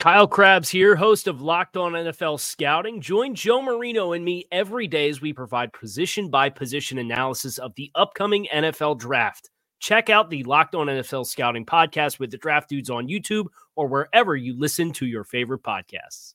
[0.00, 3.00] Kyle Crabbs here, host of Locked On NFL Scouting.
[3.00, 7.74] Join Joe Marino and me every day as we provide position by position analysis of
[7.76, 9.50] the upcoming NFL draft.
[9.80, 13.86] Check out the Locked On NFL Scouting podcast with the draft dudes on YouTube or
[13.86, 16.34] wherever you listen to your favorite podcasts.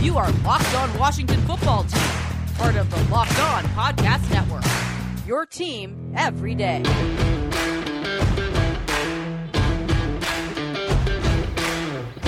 [0.00, 2.00] You are Locked On Washington Football Team,
[2.54, 4.64] part of the Locked On Podcast Network.
[5.26, 6.82] Your team every day.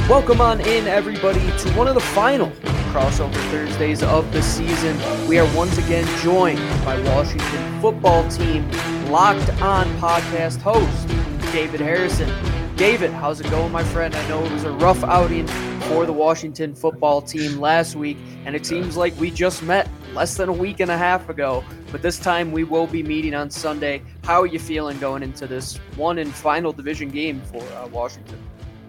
[0.09, 2.51] Welcome on in, everybody, to one of the final
[2.91, 4.99] crossover Thursdays of the season.
[5.29, 8.69] We are once again joined by Washington football team
[9.11, 11.09] Locked On podcast host,
[11.53, 12.29] David Harrison.
[12.77, 14.15] David, how's it going, my friend?
[14.15, 15.47] I know it was a rough outing
[15.83, 20.37] for the Washington football team last week, and it seems like we just met less
[20.37, 23.51] than a week and a half ago, but this time we will be meeting on
[23.51, 24.03] Sunday.
[24.25, 28.39] How are you feeling going into this one and final division game for uh, Washington?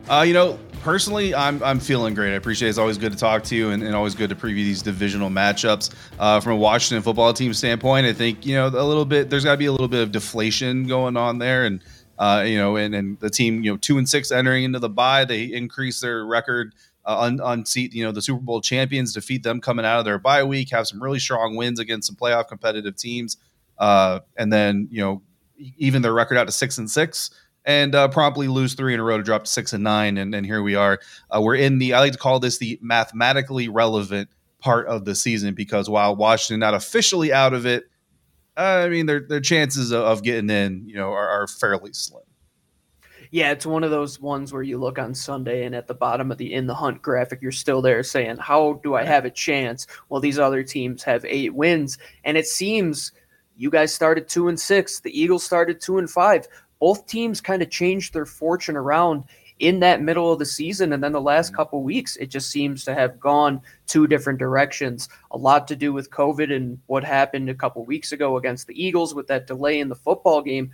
[0.09, 2.34] Uh, you know, personally, I'm I'm feeling great.
[2.34, 2.72] I appreciate it.
[2.72, 5.30] It's always good to talk to you and, and always good to preview these divisional
[5.30, 5.94] matchups.
[6.20, 9.30] Uh, from a Washington football team standpoint, I think you know a little bit.
[9.30, 11.81] There's got to be a little bit of deflation going on there, and
[12.20, 14.89] uh, you know, and and the team, you know, two and six entering into the
[14.89, 16.76] bye, they increase their record.
[17.06, 20.42] Uh, unseat, you know, the Super Bowl champions, defeat them coming out of their bye
[20.42, 23.36] week, have some really strong wins against some playoff competitive teams,
[23.78, 25.22] uh, and then you know,
[25.78, 27.30] even their record out to six and six
[27.65, 30.17] and uh, promptly lose three in a row to drop to six and nine.
[30.17, 30.99] And, and here we are.
[31.29, 34.29] Uh, we're in the, I like to call this the mathematically relevant
[34.59, 37.85] part of the season because while Washington not officially out of it,
[38.55, 42.21] I mean, their, their chances of, of getting in, you know, are, are, fairly slim.
[43.31, 46.31] Yeah, it's one of those ones where you look on Sunday and at the bottom
[46.31, 49.31] of the in the hunt graphic, you're still there saying, How do I have a
[49.31, 49.87] chance?
[50.07, 51.97] Well, these other teams have eight wins.
[52.23, 53.11] And it seems
[53.55, 54.99] you guys started two and six.
[54.99, 56.47] The Eagles started two and five
[56.83, 59.23] both teams kind of changed their fortune around
[59.60, 61.55] in that middle of the season and then the last mm-hmm.
[61.55, 65.93] couple weeks it just seems to have gone two different directions a lot to do
[65.93, 69.80] with covid and what happened a couple weeks ago against the eagles with that delay
[69.80, 70.70] in the football game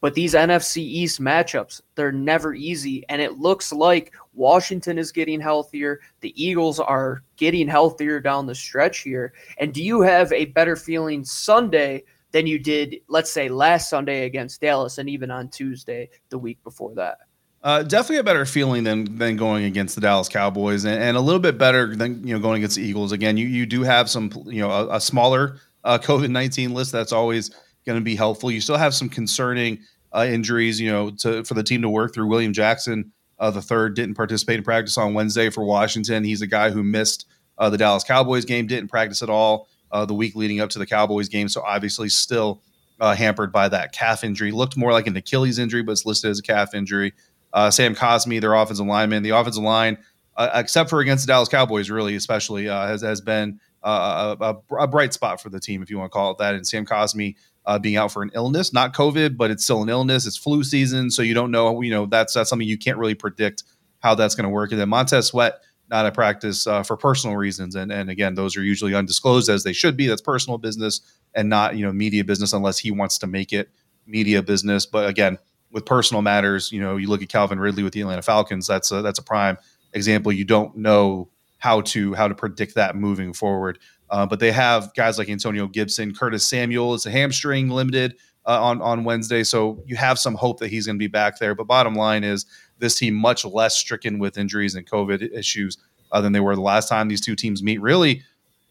[0.00, 3.04] but these NFC East matchups, they're never easy.
[3.10, 6.00] And it looks like Washington is getting healthier.
[6.20, 9.34] The Eagles are getting healthier down the stretch here.
[9.58, 14.24] And do you have a better feeling Sunday than you did, let's say, last Sunday
[14.24, 17.18] against Dallas, and even on Tuesday the week before that.
[17.62, 21.20] Uh, definitely a better feeling than than going against the Dallas Cowboys, and, and, a
[21.20, 23.12] little bit better than you know going against the Eagles.
[23.12, 26.90] Again, you you do have some you know a, a smaller uh, COVID nineteen list
[26.90, 27.50] that's always
[27.84, 28.50] going to be helpful.
[28.50, 29.80] You still have some concerning
[30.12, 32.28] uh, injuries, you know, to for the team to work through.
[32.28, 36.24] William Jackson, uh, the third, didn't participate in practice on Wednesday for Washington.
[36.24, 37.26] He's a guy who missed
[37.58, 40.78] uh, the Dallas Cowboys game, didn't practice at all uh, the week leading up to
[40.78, 41.48] the Cowboys game.
[41.48, 42.62] So obviously still
[43.00, 44.52] uh, hampered by that calf injury.
[44.52, 47.12] Looked more like an Achilles injury, but it's listed as a calf injury.
[47.52, 49.98] Uh, Sam Cosmi, their offensive lineman, the offensive line,
[50.36, 54.74] uh, except for against the Dallas Cowboys, really especially uh, has has been uh, a,
[54.76, 56.54] a, bright spot for the team, if you want to call it that.
[56.54, 57.34] And Sam Cosmi.
[57.80, 60.26] being out for an illness, not COVID, but it's still an illness.
[60.26, 61.80] It's flu season, so you don't know.
[61.80, 63.64] You know that's that's something you can't really predict
[64.00, 64.70] how that's going to work.
[64.72, 67.74] And then Montez Sweat, not at practice uh, for personal reasons.
[67.74, 70.06] And and again, those are usually undisclosed as they should be.
[70.06, 71.00] That's personal business
[71.34, 73.70] and not you know media business unless he wants to make it
[74.06, 74.86] media business.
[74.86, 75.38] But again,
[75.70, 78.66] with personal matters, you know, you look at Calvin Ridley with the Atlanta Falcons.
[78.66, 79.56] That's a, that's a prime
[79.92, 80.32] example.
[80.32, 81.28] You don't know
[81.58, 83.78] how to how to predict that moving forward.
[84.08, 88.16] Uh, but they have guys like Antonio Gibson, Curtis Samuel It's a hamstring limited
[88.46, 91.38] uh, on on Wednesday, so you have some hope that he's going to be back
[91.38, 91.54] there.
[91.54, 92.46] But bottom line is
[92.78, 95.78] this team much less stricken with injuries and COVID issues
[96.12, 97.80] uh, than they were the last time these two teams meet.
[97.80, 98.22] Really,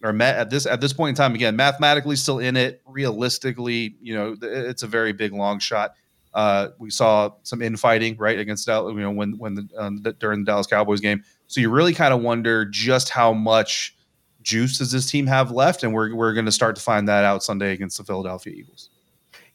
[0.03, 1.35] or met at this at this point in time.
[1.35, 2.81] Again, mathematically still in it.
[2.85, 5.93] Realistically, you know, it's a very big long shot.
[6.33, 10.41] Uh, we saw some infighting right against you know, when when the, um, the, during
[10.41, 11.23] the Dallas Cowboys game.
[11.47, 13.95] So you really kind of wonder just how much
[14.41, 17.23] juice does this team have left, and we're we're going to start to find that
[17.23, 18.89] out Sunday against the Philadelphia Eagles.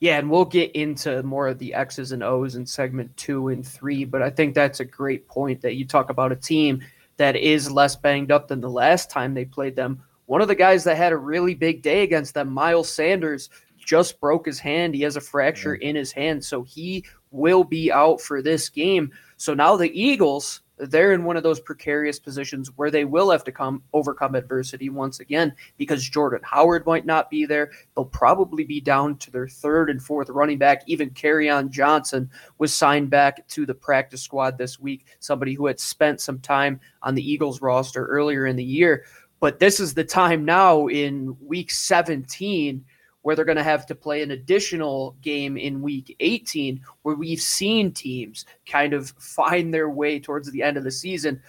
[0.00, 3.67] Yeah, and we'll get into more of the X's and O's in segment two and
[3.67, 6.82] three, but I think that's a great point that you talk about a team
[7.17, 10.55] that is less banged up than the last time they played them one of the
[10.55, 14.94] guys that had a really big day against them, Miles Sanders, just broke his hand.
[14.94, 15.81] He has a fracture mm.
[15.81, 19.12] in his hand, so he will be out for this game.
[19.37, 23.44] So now the Eagles they're in one of those precarious positions where they will have
[23.44, 27.71] to come overcome adversity once again because Jordan Howard might not be there.
[27.94, 30.82] They'll probably be down to their third and fourth running back.
[30.87, 32.29] Even Kerryon Johnson
[32.59, 36.81] was signed back to the practice squad this week, somebody who had spent some time
[37.03, 39.05] on the Eagles roster earlier in the year.
[39.41, 42.85] But this is the time now in week 17
[43.25, 47.41] where they're going to have to play an additional game in week 18, where we've
[47.41, 51.41] seen teams kind of find their way towards the end of the season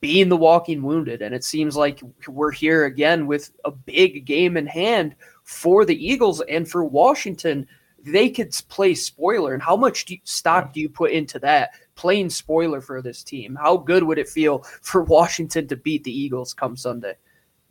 [0.00, 1.20] being the walking wounded.
[1.20, 6.02] And it seems like we're here again with a big game in hand for the
[6.02, 7.66] Eagles and for Washington.
[8.06, 9.52] They could play spoiler.
[9.52, 11.72] And how much do you, stock do you put into that?
[11.94, 13.54] Playing spoiler for this team.
[13.60, 17.16] How good would it feel for Washington to beat the Eagles come Sunday?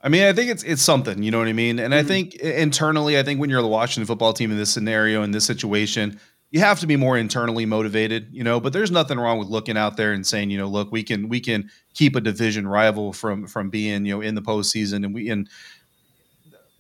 [0.01, 1.79] I mean, I think it's it's something, you know what I mean?
[1.79, 2.05] And mm-hmm.
[2.05, 5.31] I think internally, I think when you're the Washington football team in this scenario, in
[5.31, 6.19] this situation,
[6.51, 9.75] you have to be more internally motivated, you know, but there's nothing wrong with looking
[9.75, 13.11] out there and saying, you know, look, we can we can keep a division rival
[13.11, 15.49] from from being, you know, in the postseason and we and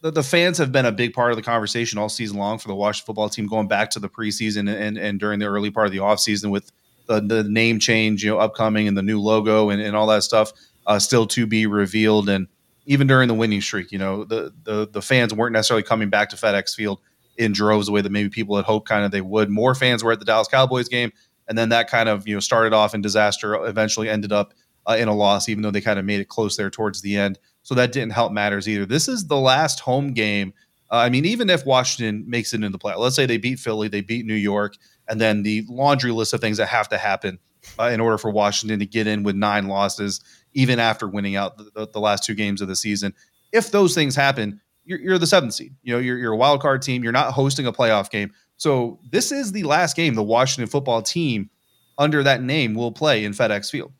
[0.01, 2.67] the, the fans have been a big part of the conversation all season long for
[2.67, 5.87] the Washington football team going back to the preseason and and during the early part
[5.87, 6.71] of the offseason with
[7.07, 10.23] the, the name change, you know, upcoming and the new logo and, and all that
[10.23, 10.53] stuff
[10.85, 12.29] uh, still to be revealed.
[12.29, 12.47] And
[12.87, 16.29] even during the winning streak, you know, the the the fans weren't necessarily coming back
[16.29, 16.99] to FedEx Field
[17.37, 19.49] in droves the way that maybe people had hoped kind of they would.
[19.49, 21.11] More fans were at the Dallas Cowboys game,
[21.47, 23.53] and then that kind of you know started off in disaster.
[23.65, 24.53] Eventually ended up
[24.87, 27.17] uh, in a loss, even though they kind of made it close there towards the
[27.17, 27.37] end.
[27.61, 28.85] So that didn't help matters either.
[28.85, 30.53] This is the last home game.
[30.89, 33.59] Uh, I mean, even if Washington makes it into the play, let's say they beat
[33.59, 34.75] Philly, they beat New York,
[35.09, 37.39] and then the laundry list of things that have to happen
[37.77, 40.21] uh, in order for Washington to get in with nine losses
[40.57, 43.13] even after winning out the, the, last two games of the season.
[43.51, 45.75] If those things happen, you're, you're the seventh seed.
[45.83, 47.03] You know, you're, you're a wild card team.
[47.03, 48.33] You're not hosting a playoff game.
[48.57, 51.51] So this is the last game the Washington football team
[51.99, 53.93] under that name will play in FedEx Field.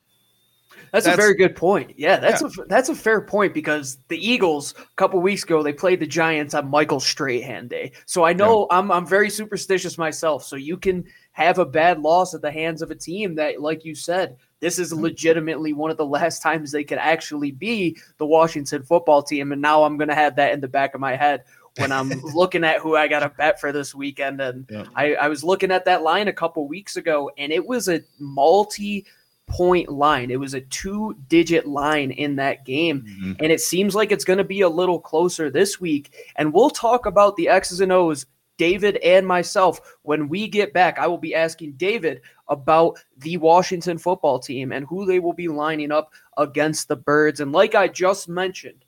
[0.91, 1.93] That's, that's, a very good point.
[1.95, 2.47] Yeah, that's yeah.
[2.47, 6.07] a that's a fair point because the Eagles a couple weeks ago they played the
[6.07, 7.91] Giants on Michael Strahan Day.
[8.05, 8.77] So I know yeah.
[8.77, 10.45] I'm I'm very superstitious myself.
[10.45, 11.03] So you can
[11.43, 14.79] have a bad loss at the hands of a team that, like you said, this
[14.79, 19.51] is legitimately one of the last times they could actually be the Washington football team.
[19.51, 21.43] And now I'm going to have that in the back of my head
[21.77, 24.41] when I'm looking at who I got to bet for this weekend.
[24.41, 24.85] And yeah.
[24.95, 28.01] I, I was looking at that line a couple weeks ago, and it was a
[28.17, 29.05] multi
[29.45, 30.31] point line.
[30.31, 33.05] It was a two digit line in that game.
[33.07, 33.33] Mm-hmm.
[33.41, 36.15] And it seems like it's going to be a little closer this week.
[36.35, 38.25] And we'll talk about the X's and O's
[38.57, 39.97] David and myself.
[40.03, 44.85] When we get back, I will be asking David about the Washington football team and
[44.85, 47.39] who they will be lining up against the Birds.
[47.39, 48.83] And like I just mentioned,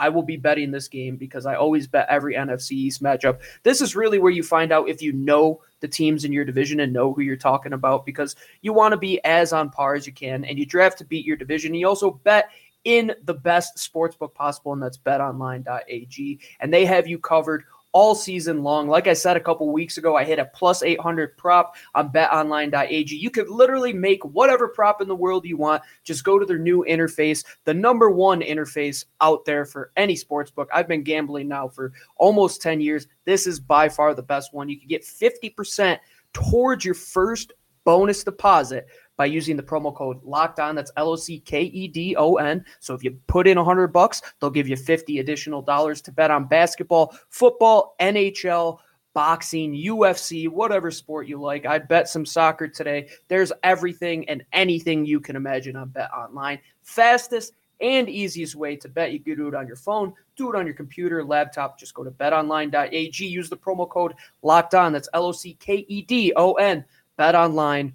[0.00, 3.40] I will be betting this game because I always bet every NFC East matchup.
[3.62, 6.80] This is really where you find out if you know the teams in your division
[6.80, 10.06] and know who you're talking about because you want to be as on par as
[10.06, 11.74] you can and you draft to beat your division.
[11.74, 12.48] You also bet
[12.84, 16.40] in the best sports book possible, and that's betonline.ag.
[16.60, 18.88] And they have you covered all season long.
[18.88, 23.16] Like I said a couple weeks ago, I hit a plus 800 prop on betonline.ag.
[23.16, 25.82] You could literally make whatever prop in the world you want.
[26.04, 30.50] Just go to their new interface, the number one interface out there for any sports
[30.50, 30.68] book.
[30.72, 33.06] I've been gambling now for almost 10 years.
[33.24, 34.68] This is by far the best one.
[34.68, 35.98] You can get 50%
[36.32, 37.52] towards your first
[37.84, 38.86] bonus deposit
[39.20, 40.74] by using the promo code locked on.
[40.74, 42.64] That's L O C K E D O N.
[42.78, 46.30] So if you put in 100 bucks, they'll give you 50 additional dollars to bet
[46.30, 48.78] on basketball, football, NHL,
[49.12, 51.66] boxing, UFC, whatever sport you like.
[51.66, 53.10] I bet some soccer today.
[53.28, 56.58] There's everything and anything you can imagine on Bet Online.
[56.80, 59.12] Fastest and easiest way to bet.
[59.12, 61.78] You can do it on your phone, do it on your computer, laptop.
[61.78, 63.26] Just go to betonline.ag.
[63.26, 64.94] Use the promo code locked on.
[64.94, 66.86] That's L O C K E D O N.
[67.18, 67.94] Bet online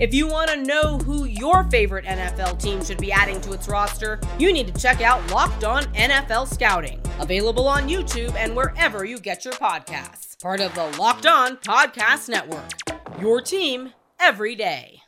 [0.00, 3.68] If you want to know who your favorite NFL team should be adding to its
[3.68, 9.04] roster, you need to check out Locked On NFL Scouting, available on YouTube and wherever
[9.04, 10.42] you get your podcasts.
[10.42, 12.72] Part of the Locked On Podcast Network.
[13.20, 15.00] Your team every day.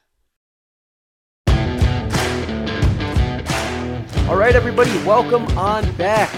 [4.29, 6.31] All right, everybody, welcome on back.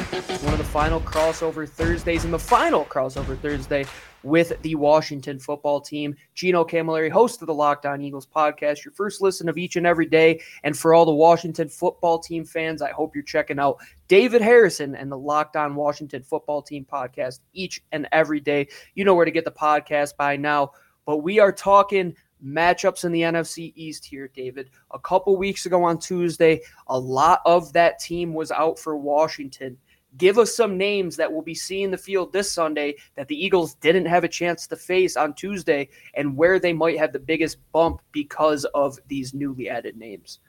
[0.43, 3.85] One of the final crossover Thursdays and the final crossover Thursday
[4.28, 6.14] with the Washington football team.
[6.35, 9.87] Gino Cammilleri, host of the Locked On Eagles podcast, your first listen of each and
[9.87, 10.40] every day.
[10.62, 14.94] And for all the Washington football team fans, I hope you're checking out David Harrison
[14.94, 18.68] and the Locked On Washington football team podcast each and every day.
[18.94, 20.73] You know where to get the podcast by now.
[21.06, 24.70] But we are talking matchups in the NFC East here, David.
[24.92, 29.76] A couple weeks ago on Tuesday, a lot of that team was out for Washington.
[30.16, 33.74] Give us some names that will be seeing the field this Sunday that the Eagles
[33.74, 37.58] didn't have a chance to face on Tuesday and where they might have the biggest
[37.72, 40.40] bump because of these newly added names.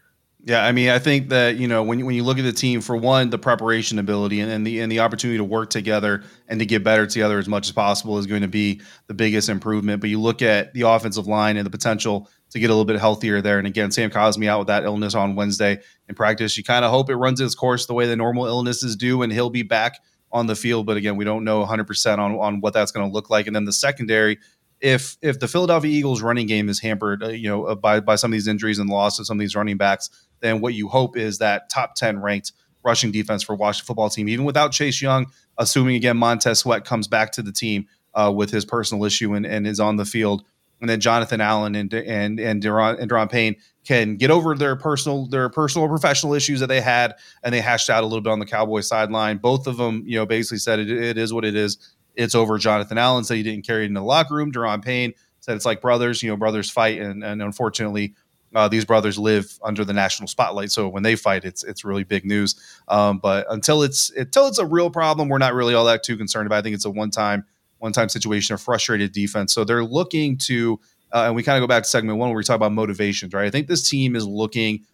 [0.46, 2.80] Yeah, I mean, I think that you know when when you look at the team,
[2.80, 6.62] for one, the preparation ability and, and the and the opportunity to work together and
[6.62, 10.00] to get better together as much as possible is going to be the biggest improvement.
[10.00, 13.00] But you look at the offensive line and the potential to get a little bit
[13.00, 13.58] healthier there.
[13.58, 16.58] And again, Sam Cosmi out with that illness on Wednesday in practice.
[16.58, 19.32] You kind of hope it runs its course the way the normal illnesses do, and
[19.32, 20.00] he'll be back
[20.32, 20.86] on the field.
[20.86, 23.48] But again, we don't know 100% on on what that's going to look like.
[23.48, 24.40] And then the secondary
[24.82, 28.16] if if the Philadelphia Eagles running game is hampered, uh, you know, uh, by by
[28.16, 30.88] some of these injuries and loss of some of these running backs, then what you
[30.88, 32.54] hope is that top 10 ranked
[32.84, 35.28] rushing defense for Washington football team, even without Chase Young,
[35.58, 39.46] assuming again Montez Sweat comes back to the team uh, with his personal issue and,
[39.46, 40.44] and is on the field.
[40.82, 43.56] And then Jonathan Allen and and and Da'Ron, and Da'Ron Payne
[43.86, 47.62] can get over their personal their personal or professional issues that they had, and they
[47.62, 49.38] hashed out a little bit on the Cowboy sideline.
[49.38, 51.78] Both of them, you know, basically said it, it is what it is.
[52.16, 52.58] It's over.
[52.58, 54.52] Jonathan Allen said he didn't carry it in the locker room.
[54.52, 58.14] Da'Ron Payne said it's like brothers, you know, brothers fight, and and unfortunately,
[58.56, 62.04] uh, these brothers live under the national spotlight, so when they fight, it's it's really
[62.04, 62.56] big news.
[62.88, 66.18] Um, but until it's until it's a real problem, we're not really all that too
[66.18, 66.58] concerned about.
[66.58, 67.46] I think it's a one time
[67.80, 69.54] one time situation, a frustrated defense.
[69.54, 70.80] So they're looking to,
[71.12, 73.34] uh, and we kind of go back to segment one where we talk about motivations,
[73.34, 73.46] right?
[73.46, 74.86] I think this team is looking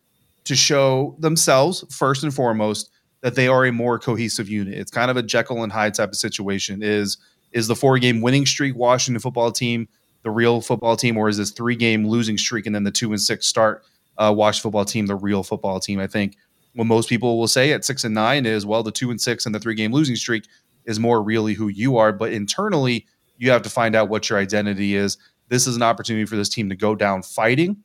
[0.45, 2.89] to show themselves first and foremost
[3.21, 4.75] that they are a more cohesive unit.
[4.75, 6.81] It's kind of a Jekyll and Hyde type of situation.
[6.83, 7.17] Is
[7.51, 9.87] is the four game winning streak Washington football team
[10.25, 13.11] the real football team, or is this three game losing streak and then the two
[13.11, 13.83] and six start
[14.17, 15.99] uh, Washington football team the real football team?
[15.99, 16.35] I think
[16.73, 19.45] what most people will say at six and nine is well, the two and six
[19.45, 20.47] and the three game losing streak
[20.85, 23.05] is more really who you are, but internally
[23.37, 25.17] you have to find out what your identity is.
[25.49, 27.77] This is an opportunity for this team to go down fighting,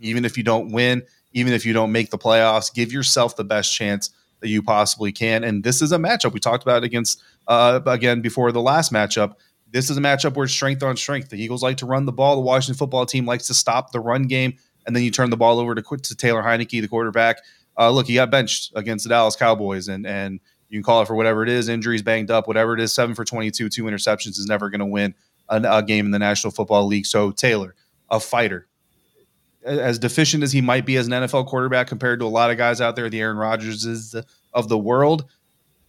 [0.00, 1.02] even if you don't win,
[1.32, 2.72] even if you don't make the playoffs.
[2.72, 5.44] Give yourself the best chance that you possibly can.
[5.44, 9.34] And this is a matchup we talked about against uh, again before the last matchup
[9.70, 11.30] this is a matchup where strength on strength.
[11.30, 12.36] The Eagles like to run the ball.
[12.36, 14.54] The Washington football team likes to stop the run game,
[14.86, 17.38] and then you turn the ball over to to Taylor Heinicke, the quarterback.
[17.76, 21.06] Uh, look, he got benched against the Dallas Cowboys, and and you can call it
[21.06, 22.92] for whatever it is, injuries, banged up, whatever it is.
[22.92, 25.14] Seven for twenty-two, two interceptions is never going to win
[25.48, 27.06] a, a game in the National Football League.
[27.06, 27.74] So Taylor,
[28.10, 28.66] a fighter,
[29.64, 32.56] as deficient as he might be as an NFL quarterback compared to a lot of
[32.56, 34.14] guys out there, the Aaron Rodgers
[34.52, 35.24] of the world,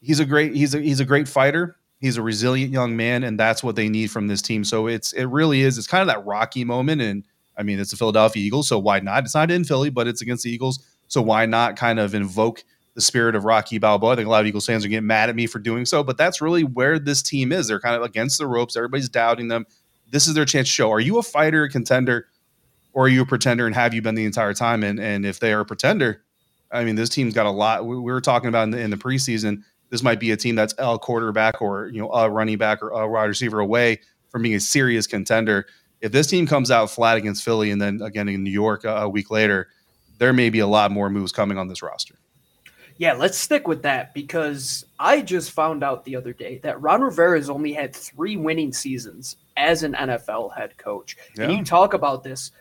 [0.02, 1.76] he's a great he's a he's a great fighter.
[2.00, 4.64] He's a resilient young man, and that's what they need from this team.
[4.64, 5.78] So it's it really is.
[5.78, 7.24] It's kind of that rocky moment, and
[7.58, 9.26] I mean it's the Philadelphia Eagles, so why not?
[9.26, 12.64] It's not in Philly, but it's against the Eagles, so why not kind of invoke
[13.00, 14.12] the spirit of Rocky Balboa?
[14.12, 16.04] I think a lot of Eagles fans are getting mad at me for doing so,
[16.04, 17.68] but that's really where this team is.
[17.68, 18.76] They're kind of against the ropes.
[18.76, 19.66] Everybody's doubting them.
[20.12, 22.28] This is their chance to show: Are you a fighter, a contender,
[22.94, 23.66] or are you a pretender?
[23.66, 24.84] And have you been the entire time?
[24.84, 26.24] And and if they are a pretender,
[26.72, 27.86] I mean, this team's got a lot.
[27.86, 30.56] We, we were talking about in the, in the preseason this might be a team
[30.56, 34.44] that's a quarterback or you know a running back or a wide receiver away from
[34.44, 35.66] being a serious contender.
[36.02, 39.10] If this team comes out flat against Philly and then again in New York a
[39.10, 39.68] week later,
[40.18, 42.16] there may be a lot more moves coming on this roster.
[43.00, 47.02] Yeah, let's stick with that because I just found out the other day that Ron
[47.02, 51.16] Rivera has only had three winning seasons as an NFL head coach.
[51.38, 51.46] Yeah.
[51.46, 52.52] And you talk about this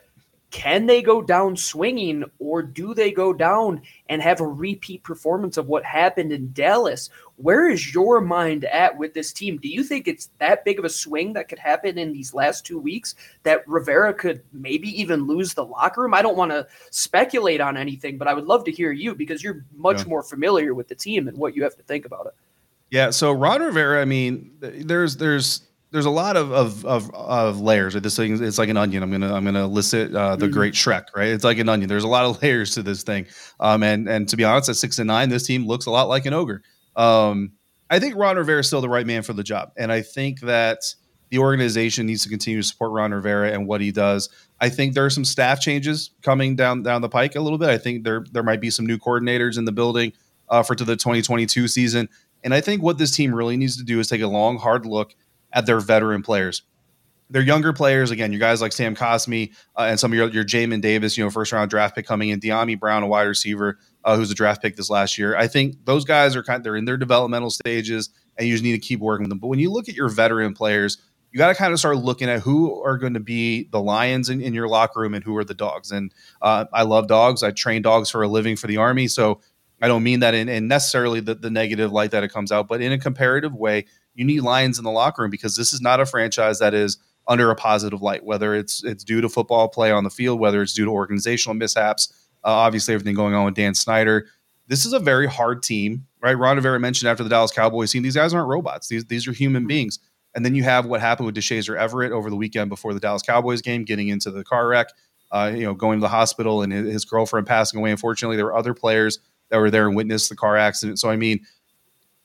[0.50, 5.59] can they go down swinging or do they go down and have a repeat performance
[5.59, 7.11] of what happened in Dallas?
[7.37, 9.59] Where is your mind at with this team?
[9.59, 12.64] Do you think it's that big of a swing that could happen in these last
[12.64, 16.14] two weeks that Rivera could maybe even lose the locker room?
[16.14, 19.43] I don't want to speculate on anything, but I would love to hear you because
[19.43, 20.09] you're much yeah.
[20.09, 22.35] more familiar with the team and what you have to think about it.
[22.90, 27.61] Yeah, so Ron Rivera, I mean, there's there's there's a lot of of of, of
[27.61, 27.95] layers.
[27.95, 29.02] This thing it's like an onion.
[29.02, 30.14] I'm gonna I'm gonna list it.
[30.14, 30.54] Uh, the mm-hmm.
[30.54, 31.28] Great Shrek, right?
[31.28, 31.88] It's like an onion.
[31.88, 33.26] There's a lot of layers to this thing.
[33.61, 36.09] Um, and and to be honest, at six and nine, this team looks a lot
[36.09, 36.62] like an ogre.
[36.97, 37.52] Um,
[37.90, 40.40] I think Ron Rivera is still the right man for the job, and I think
[40.40, 40.83] that
[41.30, 44.28] the organization needs to continue to support Ron Rivera and what he does.
[44.61, 47.71] I think there are some staff changes coming down down the pike a little bit.
[47.71, 50.12] I think there there might be some new coordinators in the building
[50.50, 52.11] uh, for to the 2022 season,
[52.45, 54.85] and I think what this team really needs to do is take a long, hard
[54.85, 55.14] look
[55.52, 56.62] at their veteran players.
[57.31, 60.45] Their younger players, again, you guys like Sam Cosmi uh, and some of your, your
[60.45, 63.78] Jamin Davis, you know, first round draft pick coming in, Dyami Brown, a wide receiver,
[64.05, 65.37] uh, who's a draft pick this last year.
[65.37, 68.64] I think those guys are kind of, they're in their developmental stages, and you just
[68.64, 69.40] need to keep working with them.
[69.40, 70.97] But when you look at your veteran players,
[71.31, 74.31] you got to kind of start looking at who are going to be the lions
[74.31, 75.90] in, in your locker room and who are the dogs.
[75.90, 77.43] And uh, I love dogs.
[77.43, 79.40] I train dogs for a living for the army, so
[79.83, 82.69] I don't mean that in, in necessarily the, the negative light that it comes out,
[82.69, 83.85] but in a comparative way,
[84.18, 86.98] you need lions in the locker room because this is not a franchise that is
[87.28, 90.60] under a positive light, whether it's it's due to football play on the field, whether
[90.60, 92.12] it's due to organizational mishaps.
[92.44, 94.26] Uh, obviously, everything going on with Dan Snyder.
[94.66, 96.34] This is a very hard team, right?
[96.34, 98.88] Ron Rivera mentioned after the Dallas Cowboys team, these guys aren't robots.
[98.88, 100.00] These these are human beings.
[100.34, 103.22] And then you have what happened with Deshazor Everett over the weekend before the Dallas
[103.22, 104.88] Cowboys game, getting into the car wreck,
[105.30, 107.92] uh, you know, going to the hospital and his girlfriend passing away.
[107.92, 109.20] Unfortunately, there were other players
[109.50, 110.98] that were there and witnessed the car accident.
[110.98, 111.40] So, I mean,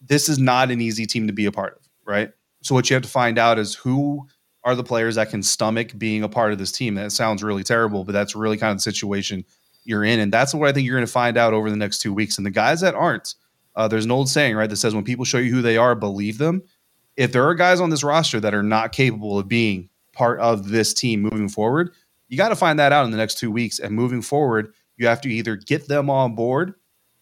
[0.05, 2.31] this is not an easy team to be a part of, right?
[2.61, 4.27] So, what you have to find out is who
[4.63, 6.95] are the players that can stomach being a part of this team.
[6.95, 9.43] That sounds really terrible, but that's really kind of the situation
[9.83, 10.19] you're in.
[10.19, 12.37] And that's what I think you're going to find out over the next two weeks.
[12.37, 13.35] And the guys that aren't,
[13.75, 15.95] uh, there's an old saying, right, that says when people show you who they are,
[15.95, 16.63] believe them.
[17.17, 20.69] If there are guys on this roster that are not capable of being part of
[20.69, 21.91] this team moving forward,
[22.29, 23.79] you got to find that out in the next two weeks.
[23.79, 26.75] And moving forward, you have to either get them on board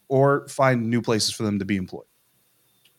[0.08, 2.06] or find new places for them to be employed.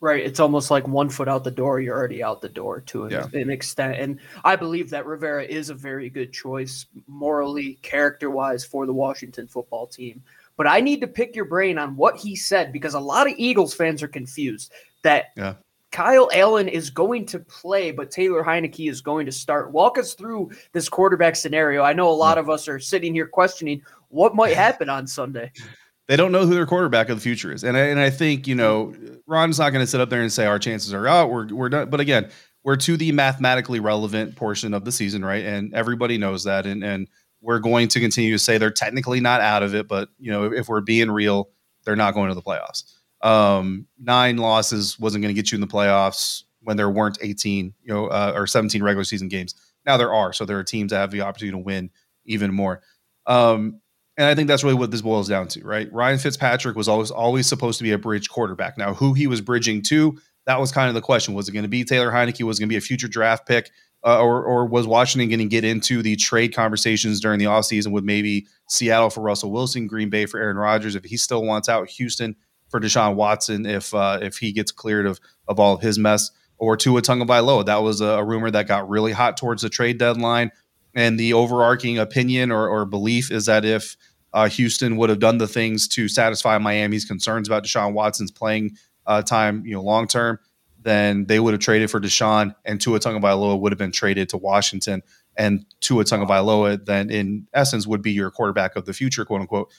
[0.03, 0.21] Right.
[0.21, 3.11] It's almost like one foot out the door, you're already out the door to an,
[3.11, 3.39] yeah.
[3.39, 3.97] an extent.
[3.97, 8.91] And I believe that Rivera is a very good choice, morally, character wise, for the
[8.91, 10.21] Washington football team.
[10.57, 13.35] But I need to pick your brain on what he said because a lot of
[13.37, 15.53] Eagles fans are confused that yeah.
[15.93, 19.71] Kyle Allen is going to play, but Taylor Heinicke is going to start.
[19.71, 21.81] Walk us through this quarterback scenario.
[21.81, 25.49] I know a lot of us are sitting here questioning what might happen on Sunday
[26.13, 27.63] they don't know who their quarterback of the future is.
[27.63, 28.93] And I, and I think, you know,
[29.25, 31.31] Ron's not going to sit up there and say our chances are out.
[31.31, 31.89] We're, we're done.
[31.89, 32.29] But again,
[32.63, 35.43] we're to the mathematically relevant portion of the season, right?
[35.43, 36.67] And everybody knows that.
[36.67, 37.07] And, and
[37.41, 39.87] we're going to continue to say they're technically not out of it.
[39.87, 41.49] But, you know, if, if we're being real,
[41.83, 42.93] they're not going to the playoffs.
[43.23, 47.73] Um, nine losses wasn't going to get you in the playoffs when there weren't 18,
[47.81, 49.55] you know, uh, or 17 regular season games.
[49.83, 50.31] Now there are.
[50.31, 51.89] So there are teams that have the opportunity to win
[52.23, 52.83] even more.
[53.25, 53.79] Um,
[54.17, 55.91] and I think that's really what this boils down to, right?
[55.91, 58.77] Ryan Fitzpatrick was always always supposed to be a bridge quarterback.
[58.77, 61.33] Now, who he was bridging to, that was kind of the question.
[61.33, 62.43] Was it going to be Taylor Heinicke?
[62.43, 63.71] Was it going to be a future draft pick?
[64.05, 67.93] Uh, or, or was Washington going to get into the trade conversations during the offseason
[67.93, 71.69] with maybe Seattle for Russell Wilson, Green Bay for Aaron Rodgers if he still wants
[71.69, 72.35] out, Houston
[72.67, 76.31] for Deshaun Watson if uh, if he gets cleared of of all of his mess,
[76.57, 77.65] or Tua Tagovailoa?
[77.65, 80.51] That was a, a rumor that got really hot towards the trade deadline.
[80.95, 83.97] And the overarching opinion or, or belief is that if
[84.33, 88.77] uh, Houston would have done the things to satisfy Miami's concerns about Deshaun Watson's playing
[89.05, 90.39] uh, time, you know, long term,
[90.81, 94.37] then they would have traded for Deshaun, and Tua Tagovailoa would have been traded to
[94.37, 95.01] Washington,
[95.35, 99.71] and Tua Tagovailoa then, in essence, would be your quarterback of the future, quote unquote.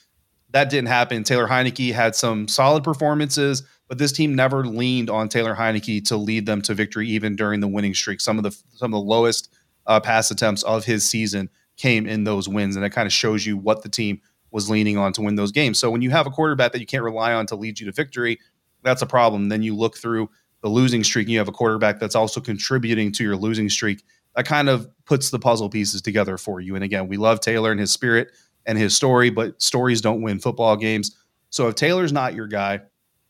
[0.50, 1.24] That didn't happen.
[1.24, 6.16] Taylor Heinicke had some solid performances, but this team never leaned on Taylor Heinicke to
[6.16, 8.20] lead them to victory, even during the winning streak.
[8.20, 9.53] Some of the some of the lowest
[9.86, 13.44] uh, pass attempts of his season came in those wins, and it kind of shows
[13.44, 14.20] you what the team
[14.50, 15.78] was leaning on to win those games.
[15.78, 17.92] So when you have a quarterback that you can't rely on to lead you to
[17.92, 18.38] victory,
[18.82, 19.48] that's a problem.
[19.48, 20.30] Then you look through
[20.62, 24.04] the losing streak, and you have a quarterback that's also contributing to your losing streak.
[24.36, 26.74] That kind of puts the puzzle pieces together for you.
[26.74, 28.30] And again, we love Taylor and his spirit
[28.66, 31.16] and his story, but stories don't win football games.
[31.50, 32.80] So if Taylor's not your guy,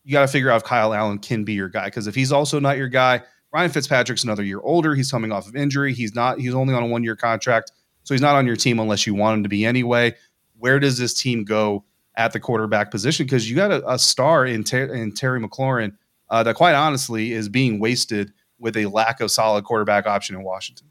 [0.03, 1.85] you got to figure out if Kyle Allen can be your guy.
[1.85, 3.21] Because if he's also not your guy,
[3.55, 4.93] Ryan Fitzpatrick's another year older.
[4.93, 5.93] He's coming off of injury.
[5.93, 6.39] He's not.
[6.39, 7.71] He's only on a one year contract,
[8.03, 10.13] so he's not on your team unless you want him to be anyway
[10.59, 11.83] where does this team go
[12.15, 13.25] at the quarterback position?
[13.25, 15.95] Because you got a, a star in, Ter- in Terry McLaurin
[16.29, 20.43] uh, that, quite honestly, is being wasted with a lack of solid quarterback option in
[20.43, 20.87] Washington.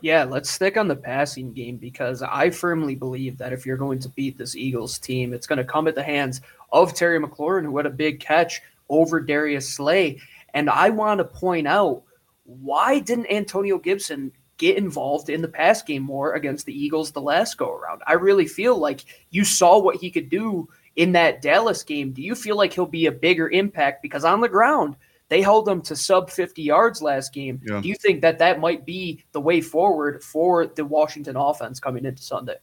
[0.00, 3.98] Yeah, let's stick on the passing game because I firmly believe that if you're going
[4.00, 7.64] to beat this Eagles team, it's going to come at the hands of Terry McLaurin,
[7.64, 10.20] who had a big catch over Darius Slay.
[10.54, 12.02] And I want to point out
[12.44, 17.20] why didn't Antonio Gibson get involved in the pass game more against the Eagles the
[17.20, 18.02] last go around.
[18.06, 22.12] I really feel like you saw what he could do in that Dallas game.
[22.12, 24.96] Do you feel like he'll be a bigger impact because on the ground
[25.28, 27.60] they held him to sub 50 yards last game?
[27.64, 27.80] Yeah.
[27.80, 32.04] Do you think that that might be the way forward for the Washington offense coming
[32.04, 32.56] into Sunday?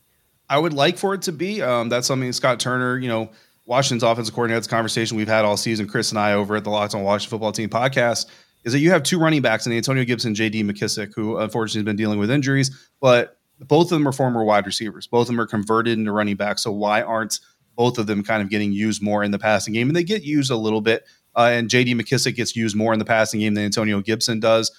[0.49, 1.61] I would like for it to be.
[1.61, 3.31] Um, that's something Scott Turner, you know,
[3.65, 4.59] Washington's offensive coordinator.
[4.59, 5.87] That's conversation we've had all season.
[5.87, 8.27] Chris and I over at the Locked on Washington Football Team podcast
[8.63, 10.63] is that you have two running backs in Antonio Gibson, J.D.
[10.63, 14.65] McKissic, who unfortunately has been dealing with injuries, but both of them are former wide
[14.65, 15.07] receivers.
[15.07, 16.63] Both of them are converted into running backs.
[16.63, 17.39] So why aren't
[17.75, 19.87] both of them kind of getting used more in the passing game?
[19.87, 21.05] And they get used a little bit.
[21.35, 21.95] Uh, and J.D.
[21.95, 24.71] McKissic gets used more in the passing game than Antonio Gibson does.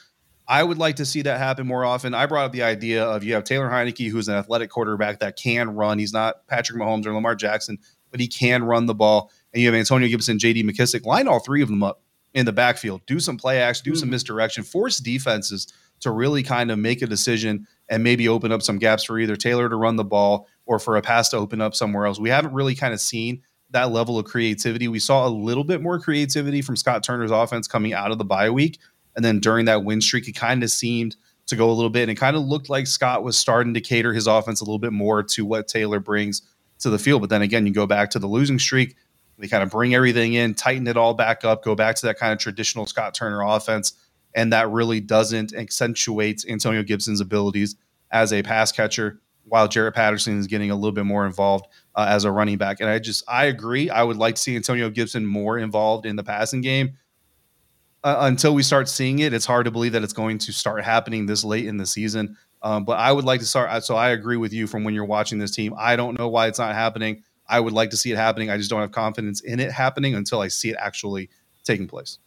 [0.48, 2.14] I would like to see that happen more often.
[2.14, 5.36] I brought up the idea of you have Taylor Heinicke, who's an athletic quarterback that
[5.36, 5.98] can run.
[5.98, 7.78] He's not Patrick Mahomes or Lamar Jackson,
[8.16, 9.30] but he can run the ball.
[9.52, 11.04] And you have Antonio Gibson, JD McKissic.
[11.04, 12.00] line all three of them up
[12.32, 14.00] in the backfield, do some play action, do mm-hmm.
[14.00, 18.62] some misdirection, force defenses to really kind of make a decision and maybe open up
[18.62, 21.60] some gaps for either Taylor to run the ball or for a pass to open
[21.60, 22.18] up somewhere else.
[22.18, 24.88] We haven't really kind of seen that level of creativity.
[24.88, 28.24] We saw a little bit more creativity from Scott Turner's offense coming out of the
[28.24, 28.78] bye week.
[29.14, 31.16] And then during that win streak, it kind of seemed
[31.48, 32.02] to go a little bit.
[32.02, 34.78] And it kind of looked like Scott was starting to cater his offense a little
[34.78, 36.42] bit more to what Taylor brings
[36.80, 37.20] to the field.
[37.20, 38.96] But then again, you go back to the losing streak,
[39.38, 42.18] they kind of bring everything in, tighten it all back up, go back to that
[42.18, 43.92] kind of traditional Scott Turner offense.
[44.34, 47.76] And that really doesn't accentuate Antonio Gibson's abilities
[48.10, 52.06] as a pass catcher, while Jaret Patterson is getting a little bit more involved uh,
[52.08, 52.80] as a running back.
[52.80, 53.88] And I just, I agree.
[53.90, 56.96] I would like to see Antonio Gibson more involved in the passing game.
[58.04, 60.84] Uh, until we start seeing it, it's hard to believe that it's going to start
[60.84, 62.36] happening this late in the season.
[62.62, 63.84] Um, but I would like to start.
[63.84, 65.74] So I agree with you from when you're watching this team.
[65.78, 67.22] I don't know why it's not happening.
[67.48, 68.50] I would like to see it happening.
[68.50, 71.30] I just don't have confidence in it happening until I see it actually
[71.64, 72.18] taking place.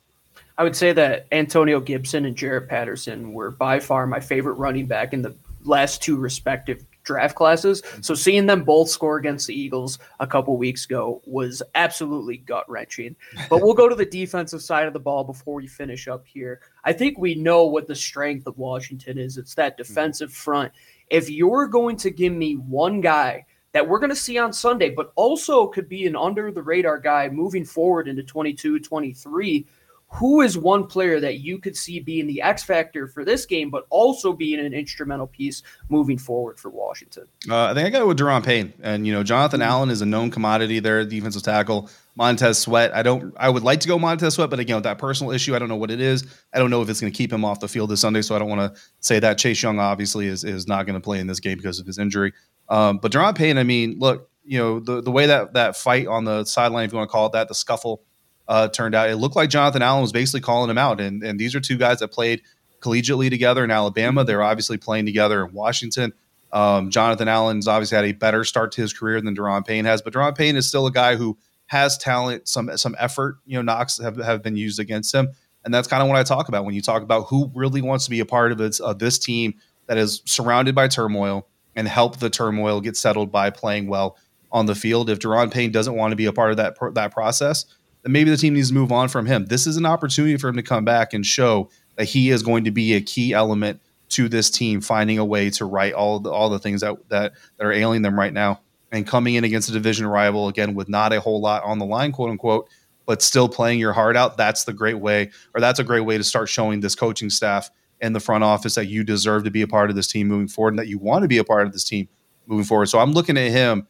[0.58, 4.88] I would say that Antonio Gibson and Jaret Patterson were by far my favorite running
[4.88, 7.82] back in the last two respective draft classes.
[7.82, 8.02] Mm-hmm.
[8.04, 12.70] So seeing them both score against the Eagles a couple weeks ago was absolutely gut
[12.70, 13.16] wrenching.
[13.50, 16.62] But we'll go to the defensive side of the ball before we finish up here.
[16.84, 19.38] I think we know what the strength of Washington is.
[19.38, 19.88] It's that mm-hmm.
[19.88, 20.72] defensive front.
[21.10, 24.92] If you're going to give me one guy that we're going to see on Sunday,
[24.92, 29.66] but also could be an under the radar guy moving forward into 22 23
[30.12, 33.70] who is one player that you could see being the X factor for this game,
[33.70, 37.26] but also being an instrumental piece moving forward for Washington?
[37.48, 39.70] Uh, I think I got it with Da'Ron Payne, and you know Jonathan mm-hmm.
[39.70, 41.90] Allen is a known commodity there, defensive tackle.
[42.16, 44.98] Montez Sweat, I don't, I would like to go Montez Sweat, but again, with that
[44.98, 46.26] personal issue, I don't know what it is.
[46.54, 48.36] I don't know if it's going to keep him off the field this Sunday, so
[48.36, 51.20] I don't want to say that Chase Young obviously is is not going to play
[51.20, 52.34] in this game because of his injury.
[52.68, 56.08] Um, but Da'Ron Payne, I mean, look, you know the the way that that fight
[56.08, 58.04] on the sideline, if you want to call it that, the scuffle
[58.50, 59.10] uh, turned out.
[59.10, 61.00] It looked like Jonathan Allen was basically calling him out.
[61.00, 62.42] And, and these are two guys that played
[62.82, 64.26] collegiately together in Alabama.
[64.26, 66.14] They're obviously playing together in Washington.
[66.52, 70.02] Um, Jonathan Allen's obviously had a better start to his career than Da'Ron Payne has,
[70.02, 73.38] but Da'Ron Payne is still a guy who has talent, some some effort.
[73.46, 75.30] You know, knocks have, have been used against him,
[75.64, 78.06] and that's kind of what I talk about when you talk about who really wants
[78.06, 79.54] to be a part of it, uh, this team
[79.86, 84.18] that is surrounded by turmoil and help the turmoil get settled by playing well
[84.52, 85.12] on the field.
[85.12, 87.66] If Da'Ron Payne doesn't want to be a part of that that process,
[88.06, 89.46] maybe the team needs to move on from him.
[89.46, 92.64] This is an opportunity for him to come back and show that he is going
[92.64, 96.32] to be a key element to this team, finding a way to right all the,
[96.32, 99.70] all the things that, that that are ailing them right now, and coming in against
[99.70, 102.68] a division rival again with not a whole lot on the line, quote unquote,
[103.06, 104.38] but still playing your heart out.
[104.38, 107.70] That's the great way, or that's a great way to start showing this coaching staff
[108.02, 110.48] and the front office that you deserve to be a part of this team moving
[110.48, 112.08] forward, and that you want to be a part of this team
[112.48, 112.88] moving forward.
[112.88, 113.86] So I'm looking at him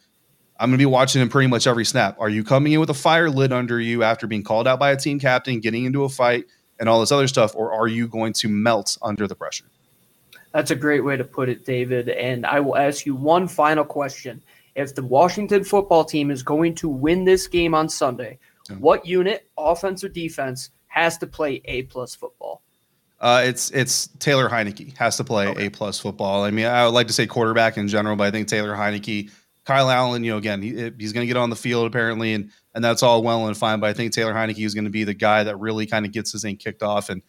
[0.59, 2.17] I'm going to be watching him pretty much every snap.
[2.19, 4.91] Are you coming in with a fire lid under you after being called out by
[4.91, 6.45] a team captain, getting into a fight,
[6.79, 9.65] and all this other stuff, or are you going to melt under the pressure?
[10.53, 12.09] That's a great way to put it, David.
[12.09, 14.41] And I will ask you one final question.
[14.75, 18.77] If the Washington football team is going to win this game on Sunday, yeah.
[18.77, 22.61] what unit, offense or defense, has to play A plus football?
[23.19, 25.65] Uh, it's it's Taylor Heinicke has to play okay.
[25.65, 26.43] A plus football.
[26.43, 29.29] I mean, I would like to say quarterback in general, but I think Taylor Heinicke
[29.69, 32.49] Kyle Allen, you know, again, he, he's going to get on the field apparently, and
[32.73, 33.79] and that's all well and fine.
[33.79, 36.11] But I think Taylor Heinicke is going to be the guy that really kind of
[36.11, 37.09] gets this thing kicked off.
[37.09, 37.21] And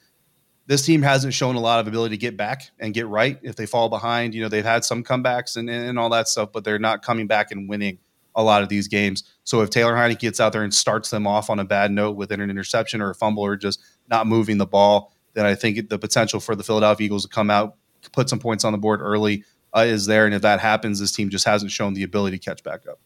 [0.67, 3.57] this team hasn't shown a lot of ability to get back and get right if
[3.57, 4.35] they fall behind.
[4.35, 7.27] You know, they've had some comebacks and and all that stuff, but they're not coming
[7.27, 7.99] back and winning
[8.35, 9.23] a lot of these games.
[9.45, 12.17] So if Taylor Heinicke gets out there and starts them off on a bad note
[12.17, 15.91] with an interception or a fumble or just not moving the ball, then I think
[15.91, 17.77] the potential for the Philadelphia Eagles to come out,
[18.13, 19.45] put some points on the board early,
[19.77, 20.27] uh, is there.
[20.27, 22.99] And if that happens, this team just hasn't shown the ability to catch back up.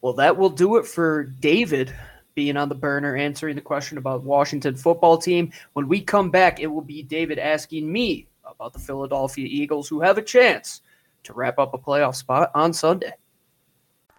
[0.00, 1.94] Well, that will do it for David
[2.34, 5.52] being on the burner, answering the question about Washington football team.
[5.72, 10.00] When we come back, it will be David asking me about the Philadelphia Eagles, who
[10.00, 10.82] have a chance
[11.22, 13.12] to wrap up a playoff spot on Sunday.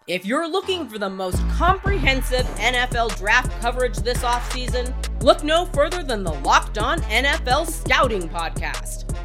[0.07, 6.03] If you're looking for the most comprehensive NFL draft coverage this offseason, look no further
[6.03, 9.14] than the Locked On NFL Scouting Podcast.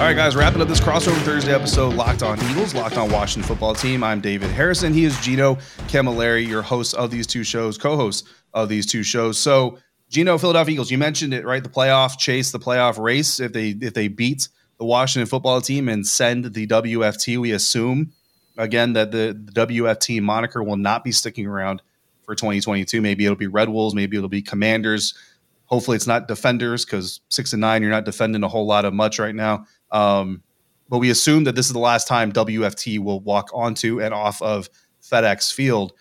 [0.00, 3.46] All right, guys, wrapping up this crossover Thursday episode, Locked On Eagles, Locked On Washington
[3.46, 4.02] Football Team.
[4.02, 4.94] I'm David Harrison.
[4.94, 5.56] He is Gino
[5.88, 9.38] Cammilleri, your host of these two shows, co-host of these two shows.
[9.38, 11.62] So, Gino, Philadelphia Eagles, you mentioned it, right?
[11.62, 13.40] The playoff chase, the playoff race.
[13.40, 18.10] If they if they beat the Washington football team and send the WFT, we assume
[18.56, 21.82] again that the, the WFT moniker will not be sticking around
[22.22, 23.02] for 2022.
[23.02, 25.12] Maybe it'll be Red Wolves, maybe it'll be Commanders.
[25.66, 28.94] Hopefully, it's not defenders because six and nine, you're not defending a whole lot of
[28.94, 29.66] much right now.
[29.92, 30.42] Um,
[30.88, 34.42] but we assume that this is the last time WFT will walk onto and off
[34.42, 34.68] of
[35.02, 35.92] FedEx Field.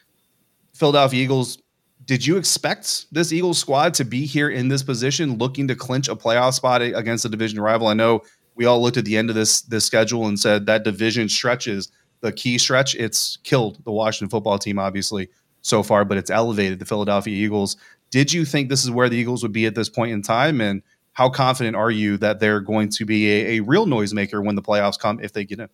[0.73, 1.61] Philadelphia Eagles,
[2.05, 6.07] did you expect this Eagles squad to be here in this position, looking to clinch
[6.07, 7.87] a playoff spot against a division rival?
[7.87, 8.23] I know
[8.55, 11.91] we all looked at the end of this this schedule and said that division stretches
[12.21, 12.95] the key stretch.
[12.95, 15.29] It's killed the Washington football team, obviously,
[15.61, 17.77] so far, but it's elevated the Philadelphia Eagles.
[18.09, 20.61] Did you think this is where the Eagles would be at this point in time?
[20.61, 20.81] And
[21.19, 24.61] how confident are you that they're going to be a, a real noisemaker when the
[24.61, 25.67] playoffs come if they get in?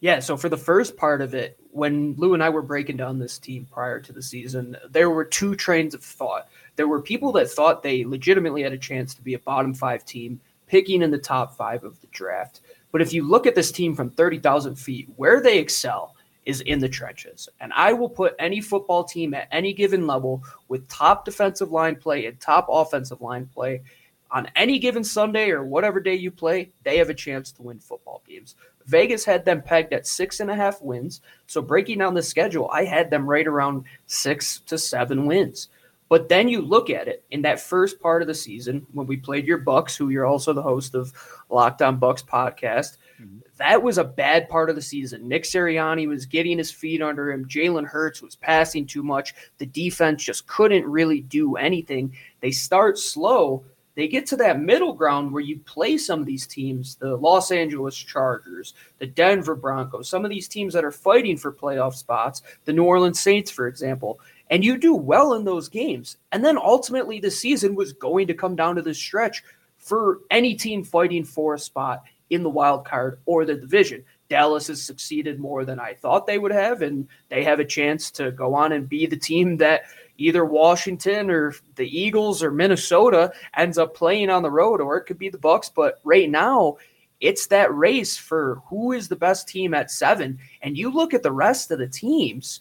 [0.00, 3.18] Yeah, so for the first part of it, when Lou and I were breaking down
[3.18, 6.48] this team prior to the season, there were two trains of thought.
[6.76, 10.06] There were people that thought they legitimately had a chance to be a bottom five
[10.06, 12.62] team, picking in the top five of the draft.
[12.92, 16.16] But if you look at this team from 30,000 feet, where they excel
[16.46, 17.46] is in the trenches.
[17.60, 21.96] And I will put any football team at any given level with top defensive line
[21.96, 23.82] play and top offensive line play
[24.30, 27.78] on any given Sunday or whatever day you play, they have a chance to win
[27.78, 28.56] football games.
[28.86, 31.20] Vegas had them pegged at six and a half wins.
[31.46, 35.68] So breaking down the schedule, I had them right around six to seven wins.
[36.08, 39.16] But then you look at it in that first part of the season when we
[39.16, 41.12] played your Bucs, who you're also the host of
[41.50, 42.98] Locked On Bucs podcast.
[43.20, 43.38] Mm-hmm.
[43.56, 45.26] That was a bad part of the season.
[45.26, 47.46] Nick Sirianni was getting his feet under him.
[47.46, 49.34] Jalen Hurts was passing too much.
[49.58, 52.14] The defense just couldn't really do anything.
[52.40, 53.64] They start slow.
[53.96, 57.50] They get to that middle ground where you play some of these teams, the Los
[57.50, 62.42] Angeles Chargers, the Denver Broncos, some of these teams that are fighting for playoff spots,
[62.66, 66.16] the New Orleans Saints, for example and you do well in those games.
[66.32, 69.42] And then ultimately, the season was going to come down to the stretch
[69.78, 74.04] for any team fighting for a spot in the wild card or the division.
[74.28, 78.10] Dallas has succeeded more than I thought they would have, and they have a chance
[78.12, 79.82] to go on and be the team that
[80.18, 85.04] either Washington or the Eagles or Minnesota ends up playing on the road, or it
[85.04, 85.70] could be the Bucs.
[85.74, 86.76] But right now,
[87.20, 90.38] it's that race for who is the best team at seven.
[90.62, 92.60] And you look at the rest of the teams,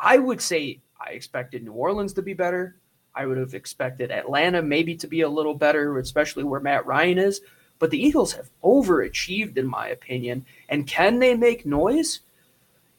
[0.00, 2.76] I would say I expected New Orleans to be better.
[3.14, 7.18] I would have expected Atlanta maybe to be a little better, especially where Matt Ryan
[7.18, 7.40] is.
[7.78, 10.46] But the Eagles have overachieved, in my opinion.
[10.68, 12.20] And can they make noise?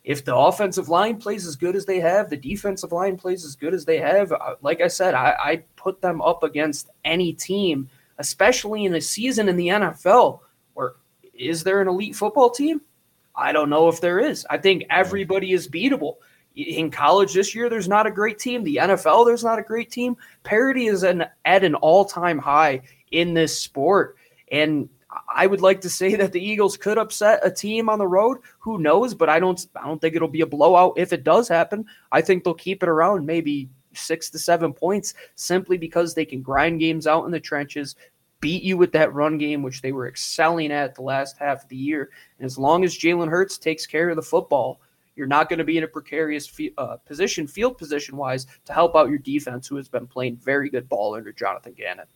[0.04, 3.56] If the offensive line plays as good as they have, the defensive line plays as
[3.56, 7.32] good as they have, uh, like I said, I, I put them up against any
[7.32, 10.40] team, especially in a season in the NFL
[10.74, 10.94] where
[11.34, 12.82] is there an elite football team?
[13.36, 14.46] I don't know if there is.
[14.50, 16.16] I think everybody is beatable
[16.56, 18.64] in college this year, there's not a great team.
[18.64, 20.16] The NFL, there's not a great team.
[20.44, 24.18] Parity is an, at an all time high in this sport.
[24.52, 24.90] And
[25.34, 28.40] I would like to say that the Eagles could upset a team on the road.
[28.60, 29.14] Who knows?
[29.14, 29.66] But I don't.
[29.76, 31.86] I don't think it'll be a blowout if it does happen.
[32.12, 36.42] I think they'll keep it around maybe six to seven points, simply because they can
[36.42, 37.96] grind games out in the trenches,
[38.40, 41.70] beat you with that run game, which they were excelling at the last half of
[41.70, 42.10] the year.
[42.40, 44.82] And as long as Jalen Hurts takes care of the football,
[45.16, 48.96] you're not going to be in a precarious uh, position, field position wise, to help
[48.96, 52.08] out your defense, who has been playing very good ball under Jonathan Gannon.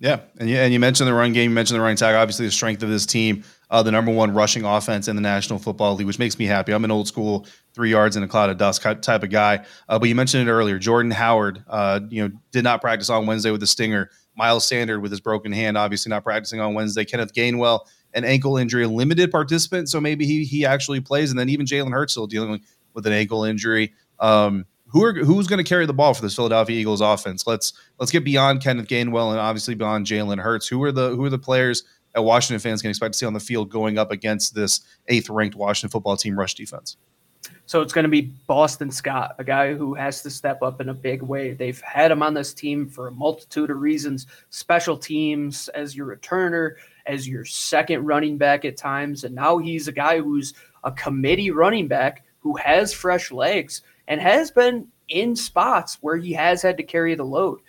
[0.00, 2.14] Yeah, and you, and you mentioned the run game, you mentioned the running tag.
[2.14, 5.58] Obviously, the strength of this team, uh, the number one rushing offense in the National
[5.58, 6.72] Football League, which makes me happy.
[6.72, 9.64] I'm an old school three yards in a cloud of dust type of guy.
[9.90, 10.78] Uh, but you mentioned it earlier.
[10.78, 14.10] Jordan Howard, uh, you know, did not practice on Wednesday with the stinger.
[14.36, 17.04] Miles Sanders with his broken hand, obviously not practicing on Wednesday.
[17.04, 17.80] Kenneth Gainwell
[18.14, 21.30] an ankle injury, limited participant, so maybe he he actually plays.
[21.30, 22.60] And then even Jalen Hurts still dealing
[22.94, 23.92] with an ankle injury.
[24.18, 27.46] Um, who are who's going to carry the ball for this Philadelphia Eagles offense?
[27.46, 30.66] Let's let's get beyond Kenneth Gainwell and obviously beyond Jalen Hurts.
[30.66, 33.32] Who are the who are the players that Washington fans can expect to see on
[33.32, 36.96] the field going up against this eighth ranked Washington football team rush defense?
[37.66, 40.88] So it's going to be Boston Scott, a guy who has to step up in
[40.88, 41.52] a big way.
[41.52, 46.14] They've had him on this team for a multitude of reasons special teams as your
[46.14, 46.74] returner,
[47.06, 49.22] as your second running back at times.
[49.22, 54.20] And now he's a guy who's a committee running back who has fresh legs and
[54.20, 57.60] has been in spots where he has had to carry the load.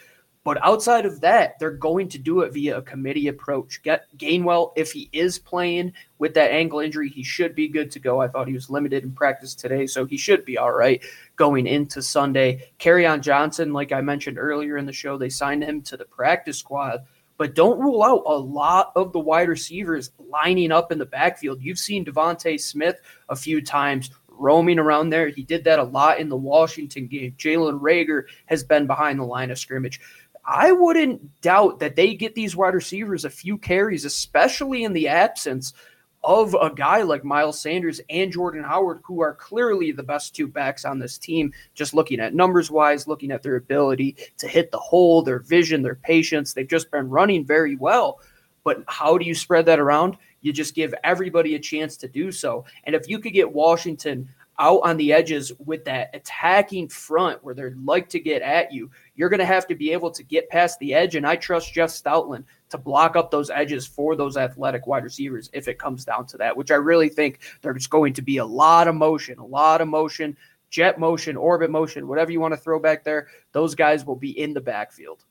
[0.44, 3.84] But outside of that, they're going to do it via a committee approach.
[3.84, 8.00] Get Gainwell, if he is playing with that ankle injury, he should be good to
[8.00, 8.20] go.
[8.20, 11.00] I thought he was limited in practice today, so he should be all right
[11.36, 12.72] going into Sunday.
[12.80, 16.58] Kerryon Johnson, like I mentioned earlier in the show, they signed him to the practice
[16.58, 17.06] squad
[17.42, 21.60] but don't rule out a lot of the wide receivers lining up in the backfield.
[21.60, 25.30] You've seen DeVonta Smith a few times roaming around there.
[25.30, 27.36] He did that a lot in the Washington game.
[27.38, 30.02] Jalen Reagor has been behind the line of scrimmage.
[30.44, 35.08] I wouldn't doubt that they get these wide receivers a few carries, especially in the
[35.08, 35.74] absence
[36.24, 40.48] of a guy like Miles Sanders and Jordan Howard, who are clearly the best two
[40.48, 44.72] backs on this team, just looking at numbers wise, looking at their ability to hit
[44.72, 46.54] the hole, their vision, their patience.
[46.54, 48.20] They've just been running very well.
[48.64, 50.18] But how do you spread that around?
[50.42, 52.66] You just give everybody a chance to do so.
[52.84, 57.56] And if you could get Washington out on the edges with that attacking front where
[57.56, 60.50] they'd like to get at you, you're going to have to be able to get
[60.50, 61.16] past the edge.
[61.16, 65.50] And I trust Jeff Stoutland to block up those edges for those athletic wide receivers
[65.54, 68.46] if it comes down to that, which I really think there's going to be a
[68.46, 70.38] lot of motion, a lot of motion,
[70.70, 73.28] jet motion, orbit motion, whatever you want to throw back there.
[73.52, 75.26] Those guys will be in the backfield.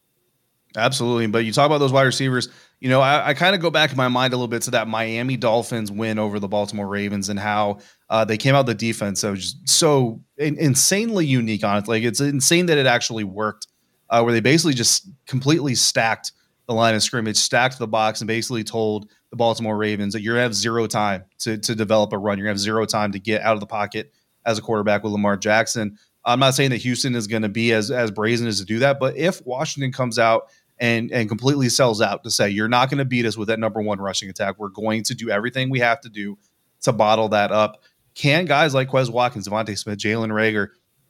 [0.77, 1.27] Absolutely.
[1.27, 2.49] But you talk about those wide receivers,
[2.81, 4.71] you know, I, I kind of go back in my mind a little bit to
[4.73, 7.79] that Miami Dolphins win over the Baltimore Ravens and how
[8.09, 9.21] uh, they came out the defense.
[9.21, 11.89] So just so in, insanely unique on it.
[11.89, 13.67] Like it's insane that it actually worked,
[14.09, 16.33] uh, where they basically just completely stacked
[16.67, 20.35] the line of scrimmage, stacked the box, and basically told the Baltimore Ravens that you're
[20.35, 22.39] gonna have zero time to to develop a run.
[22.39, 24.13] You're gonna have zero time to get out of the pocket
[24.47, 25.99] as a quarterback with Lamar Jackson.
[26.25, 28.79] I'm not saying that Houston is going to be as as brazen as to do
[28.81, 32.91] that, but if Washington comes out and and completely sells out to say you're not
[32.91, 34.59] going to beat us with that number one rushing attack.
[34.59, 36.39] We're going to do everything we have to do
[36.83, 37.83] to bottle that up.
[38.15, 40.69] Can guys like Quez Watkins, DeVonta Smith, Jalen Reagor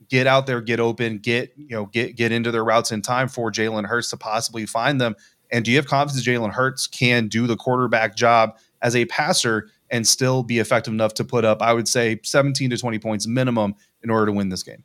[0.09, 3.29] get out there, get open, get you know get get into their routes in time
[3.29, 5.15] for Jalen Hurts to possibly find them?
[5.53, 9.69] And do you have confidence Jalen Hurts can do the quarterback job as a passer
[9.91, 13.27] and still be effective enough to put up, I would say, 17 to 20 points
[13.27, 14.85] minimum in order to win this game?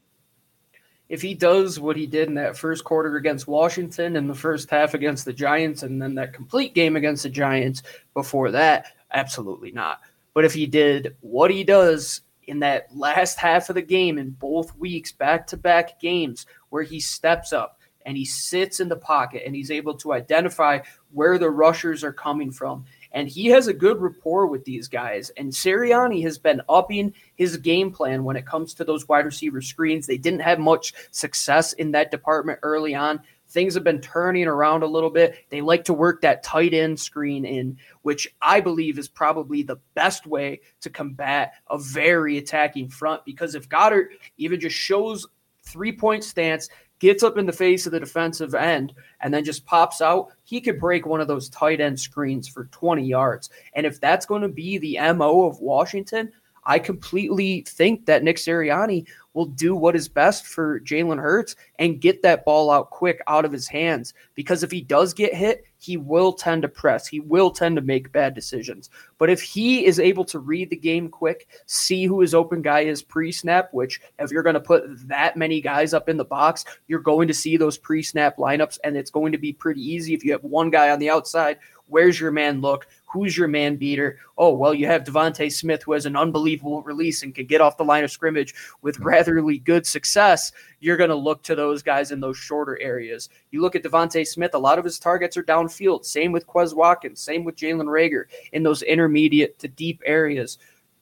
[1.09, 4.69] If he does what he did in that first quarter against Washington and the first
[4.69, 9.71] half against the Giants and then that complete game against the Giants before that, absolutely
[9.71, 10.01] not.
[10.33, 14.31] But if he did what he does in that last half of the game in
[14.31, 18.95] both weeks, back to back games, where he steps up and he sits in the
[18.95, 20.79] pocket and he's able to identify
[21.11, 25.31] where the rushers are coming from and he has a good rapport with these guys.
[25.37, 29.61] And Sirianni has been upping his game plan when it comes to those wide receiver
[29.61, 30.05] screens.
[30.05, 33.21] They didn't have much success in that department early on.
[33.47, 35.45] Things have been turning around a little bit.
[35.49, 39.79] They like to work that tight end screen in, which I believe is probably the
[39.93, 43.23] best way to combat a very attacking front.
[43.23, 45.25] Because if Goedert even just shows
[45.63, 46.67] three point stance,
[47.05, 50.61] gets up in the face of the defensive end, and then just pops out, he
[50.61, 53.49] could break one of those tight end screens for 20 yards.
[53.73, 56.31] And if that's going to be the MO of Washington,
[56.65, 61.99] I completely think that Nick Sirianni will do what is best for Jalen Hurts and
[61.99, 64.13] get that ball out quick out of his hands.
[64.33, 67.05] Because if he does get hit, he will tend to press.
[67.05, 68.89] He will tend to make bad decisions.
[69.17, 72.81] But if he is able to read the game quick, see who his open guy
[72.81, 76.25] is pre snap, which if you're going to put that many guys up in the
[76.25, 79.81] box, you're going to see those pre snap lineups, and it's going to be pretty
[79.81, 81.59] easy if you have one guy on the outside.
[81.87, 82.87] Where's your man look?
[83.05, 84.19] Who's your man beater?
[84.37, 87.77] Oh, well, you have DeVonta Smith, who has an unbelievable release and can get off
[87.77, 90.51] the line of scrimmage with ratherly good success.
[90.79, 93.29] You're going to look to those guys in those shorter areas.
[93.51, 96.03] You look at DeVonta Smith, a lot of his targets are downfield.
[96.05, 100.57] Same with Quez Watkins, same with Jalen Reagor in those intermediate to deep areas.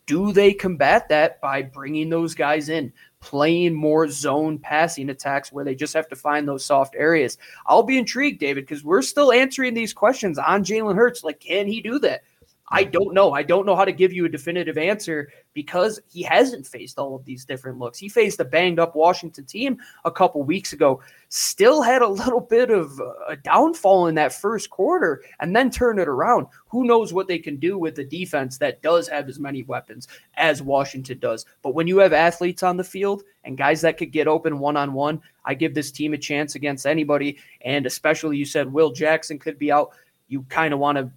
[0.06, 2.92] Do they combat that by bringing those guys in,
[3.24, 7.38] playing more zone passing attacks where they just have to find those soft areas.
[7.66, 11.24] I'll be intrigued, David, because we're still answering these questions on Jalen Hurts.
[11.24, 12.24] Like, can he do that?
[12.70, 13.34] I don't know.
[13.34, 17.16] I don't know how to give you a definitive answer because he hasn't faced all
[17.16, 18.00] of these different looks.
[18.00, 22.40] He faced a banged up Washington team a couple weeks ago, still had a little
[22.40, 26.48] bit of a downfall in that first quarter, and then turn it around.
[26.68, 30.08] Who knows what they can do with the defense that does have as many weapons
[30.38, 31.46] as Washington does?
[31.62, 34.78] But when you have athletes on the field and guys that could get open one
[34.78, 37.38] on one, I give this team a chance against anybody.
[37.62, 39.92] And especially, you said Will Jackson could be out.
[40.30, 41.12] You kind of want to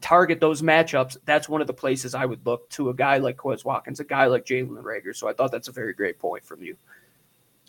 [0.00, 3.36] target those matchups, that's one of the places I would look to a guy like
[3.36, 5.14] Quez Watkins, a guy like Jalen Reagor.
[5.14, 6.76] So I thought that's a very great point from you.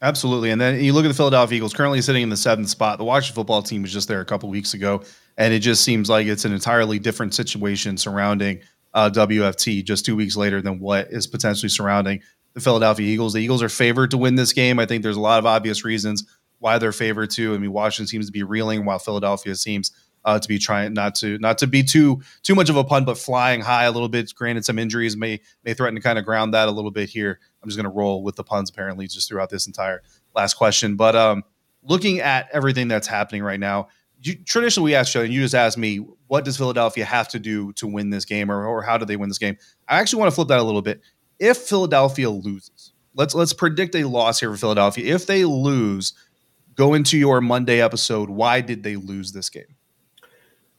[0.01, 0.51] Absolutely.
[0.51, 2.97] And then you look at the Philadelphia Eagles currently sitting in the seventh spot.
[2.97, 5.01] The Washington football team was just there a couple weeks ago,
[5.37, 8.61] and it just seems like it's an entirely different situation surrounding
[8.93, 12.21] uh, WFT just two weeks later than what is potentially surrounding
[12.53, 13.33] the Philadelphia Eagles.
[13.33, 14.77] The Eagles are favored to win this game.
[14.77, 16.25] I think there's a lot of obvious reasons
[16.59, 17.55] why they're favored to.
[17.55, 19.91] I mean, Washington seems to be reeling while Philadelphia seems
[20.25, 23.05] uh, to be trying not to not to be too too much of a pun,
[23.05, 24.33] but flying high a little bit.
[24.35, 27.39] Granted, some injuries may may threaten to kind of ground that a little bit here.
[27.61, 30.01] I'm just going to roll with the puns apparently just throughout this entire
[30.35, 30.95] last question.
[30.95, 31.43] But um,
[31.83, 33.87] looking at everything that's happening right now,
[34.21, 35.97] you, traditionally we ask Shelley, and you just asked me,
[36.27, 39.15] what does Philadelphia have to do to win this game, or, or how do they
[39.15, 39.57] win this game?
[39.87, 41.01] I actually want to flip that a little bit.
[41.39, 45.13] If Philadelphia loses, let's let's predict a loss here for Philadelphia.
[45.13, 46.13] If they lose,
[46.75, 48.29] go into your Monday episode.
[48.29, 49.75] Why did they lose this game?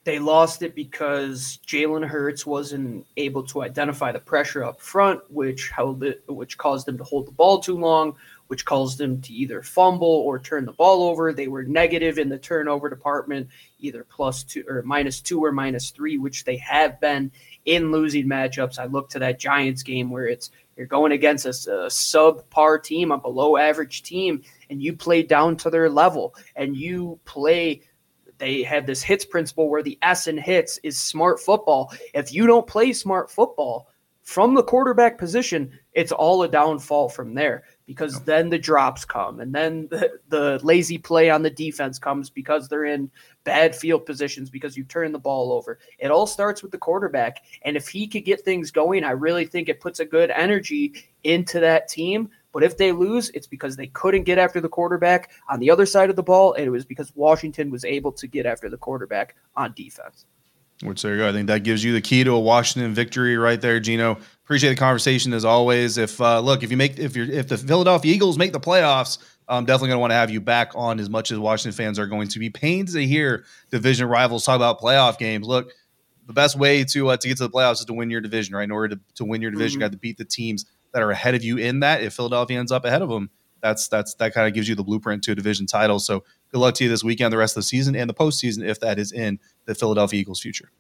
[0.05, 5.71] They lost it because Jalen Hurts wasn't able to identify the pressure up front, which
[5.71, 8.15] held it, which caused them to hold the ball too long,
[8.49, 11.33] which caused them to either fumble or turn the ball over.
[11.33, 13.49] They were negative in the turnover department,
[13.81, 17.33] either plus two or minus two or minus three, which they have been
[17.65, 18.79] in losing matchups.
[18.79, 23.11] I look to that Giants game where it's you're going against a, a subpar team,
[23.11, 27.81] a below average team, and you play down to their level and you play
[28.39, 31.93] they have this hits principle where the S in hits is smart football.
[32.15, 33.89] If you don't play smart football
[34.23, 39.41] from the quarterback position, it's all a downfall from there because then the drops come
[39.41, 43.11] and then the, the lazy play on the defense comes because they're in
[43.45, 45.79] bad field positions because you turn the ball over.
[45.99, 47.43] It all starts with the quarterback.
[47.63, 50.95] And if he could get things going, I really think it puts a good energy
[51.23, 55.33] into that team but if they lose, it's because they couldn't get after the quarterback
[55.51, 58.29] on the other side of the ball, and it was because Washington was able to
[58.29, 60.25] get after the quarterback on defense.
[60.83, 61.29] Which there you go.
[61.29, 64.19] I think that gives you the key to a Washington victory right there, Gino.
[64.45, 65.99] Appreciate the conversation as always.
[65.99, 69.19] If uh, look, if you make if you're if the Philadelphia Eagles make the playoffs,
[69.49, 71.99] I'm definitely going to want to have you back on as much as Washington fans
[71.99, 75.47] are going to be pained to hear division rivals talk about playoff games.
[75.47, 75.73] Look,
[76.27, 78.55] the best way to uh, to get to the playoffs is to win your division,
[78.55, 78.65] right?
[78.65, 79.83] In order to, to win your division, mm-hmm.
[79.83, 82.03] you got to beat the teams that are ahead of you in that.
[82.03, 83.29] If Philadelphia ends up ahead of them,
[83.61, 85.99] that's that's that kind of gives you the blueprint to a division title.
[85.99, 88.67] So good luck to you this weekend, the rest of the season, and the postseason
[88.67, 90.71] if that is in the Philadelphia Eagles' future.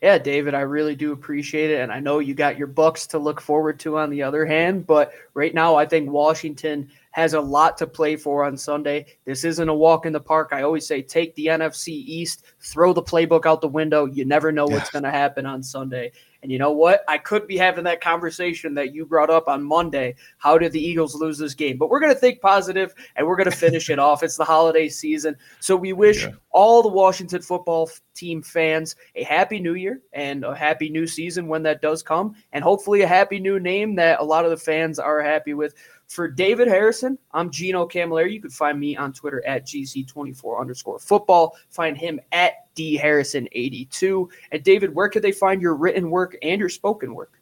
[0.00, 3.20] Yeah, David, I really do appreciate it, and I know you got your Bucs to
[3.20, 7.40] look forward to on the other hand, but right now I think Washington has a
[7.40, 9.06] lot to play for on Sunday.
[9.24, 10.48] This isn't a walk in the park.
[10.50, 14.06] I always say take the NFC East, throw the playbook out the window.
[14.06, 16.10] You never know what's going to happen on Sunday.
[16.42, 17.04] And you know what?
[17.06, 20.16] I could be having that conversation that you brought up on Monday.
[20.38, 21.78] How did the Eagles lose this game?
[21.78, 24.24] But we're going to think positive and we're going to finish it off.
[24.24, 25.36] It's the holiday season.
[25.60, 26.32] So we wish yeah.
[26.50, 31.46] all the Washington football team fans a happy new year and a happy new season
[31.46, 32.34] when that does come.
[32.52, 35.74] And hopefully a happy new name that a lot of the fans are happy with.
[36.12, 38.34] For David Harrison, I'm Gino Cammilleri.
[38.34, 41.56] You can find me on Twitter at GC24 underscore football.
[41.70, 44.28] Find him at D Harrison 82.
[44.50, 47.40] And David, where could they find your written work and your spoken work?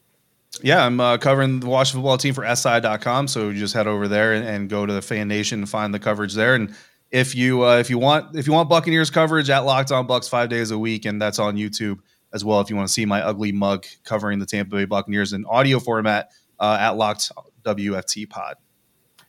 [0.62, 3.26] Yeah, I'm uh, covering the Washington football team for SI.com.
[3.26, 6.34] So just head over there and, and, go to the FanNation and find the coverage
[6.34, 6.54] there.
[6.54, 6.72] And
[7.10, 10.28] if you uh, if you want if you want Buccaneers coverage at Locked On Bucs
[10.28, 11.98] five days a week, and that's on YouTube
[12.32, 12.60] as well.
[12.60, 15.80] If you want to see my ugly mug covering the Tampa Bay Buccaneers in audio
[15.80, 17.32] format uh, at Locked
[17.64, 18.56] WFT Pod.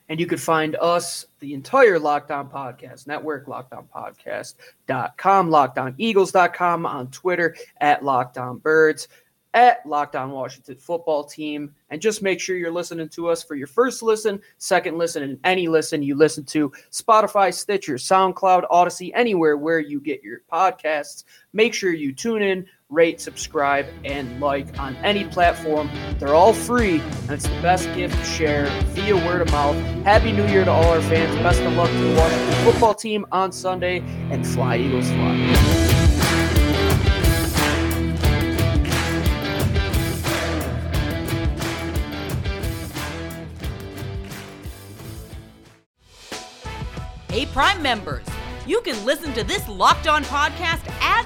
[0.09, 7.55] And you could find us, the entire Locked On Podcast Network, lockedonpodcast.com, lockedoneagles.com, on Twitter,
[7.79, 9.07] at Locked On Birds,
[9.53, 11.73] at Locked On Washington Football Team.
[11.89, 15.39] And just make sure you're listening to us for your first listen, second listen, and
[15.45, 21.23] any listen you listen to Spotify, Stitcher, SoundCloud, Audacy, anywhere where you get your podcasts.
[21.53, 25.89] Make sure you tune in rate, subscribe, and like on any platform.
[26.19, 29.77] They're all free, and it's the best gift to share via word of mouth.
[30.03, 31.33] Happy New Year to all our fans.
[31.37, 35.81] Best of luck to the Washington football team on Sunday, and fly, Eagles, fly.
[47.29, 48.25] Hey, Prime members,
[48.67, 51.25] you can listen to this locked on podcast ad